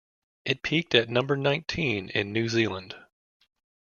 It 0.45 0.63
peaked 0.63 0.95
at 0.95 1.09
number 1.09 1.37
nineteen 1.37 2.09
in 2.09 2.33
New 2.33 2.49
Zealand. 2.49 2.95